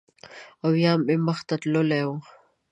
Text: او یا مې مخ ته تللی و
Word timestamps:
او 0.63 0.71
یا 0.83 0.93
مې 1.05 1.15
مخ 1.25 1.39
ته 1.47 1.55
تللی 1.61 2.01
و 2.07 2.09